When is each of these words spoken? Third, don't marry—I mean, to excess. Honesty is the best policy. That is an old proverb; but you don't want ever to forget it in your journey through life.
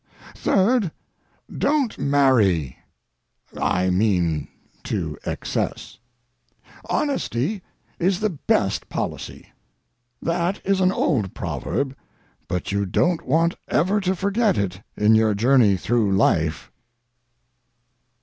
Third, 0.33 0.89
don't 1.55 1.95
marry—I 1.99 3.91
mean, 3.91 4.47
to 4.85 5.15
excess. 5.25 5.99
Honesty 6.89 7.61
is 7.99 8.19
the 8.19 8.31
best 8.31 8.89
policy. 8.89 9.49
That 10.19 10.59
is 10.65 10.81
an 10.81 10.91
old 10.91 11.35
proverb; 11.35 11.95
but 12.47 12.71
you 12.71 12.87
don't 12.87 13.27
want 13.27 13.53
ever 13.67 14.01
to 14.01 14.15
forget 14.15 14.57
it 14.57 14.81
in 14.97 15.13
your 15.13 15.35
journey 15.35 15.77
through 15.77 16.11
life. 16.13 16.71